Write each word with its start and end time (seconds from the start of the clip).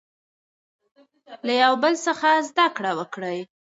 له 1.45 1.53
یو 1.63 1.73
بل 1.83 1.93
څخه 2.07 2.27
زده 2.49 2.65
کړه 2.75 2.91
وکړئ. 2.99 3.39